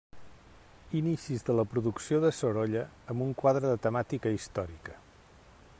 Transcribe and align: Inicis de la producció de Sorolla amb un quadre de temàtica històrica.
Inicis 0.99 1.43
de 1.49 1.55
la 1.59 1.65
producció 1.73 2.23
de 2.23 2.33
Sorolla 2.37 2.83
amb 3.15 3.27
un 3.27 3.37
quadre 3.45 3.75
de 3.75 3.79
temàtica 3.87 4.35
històrica. 4.39 4.99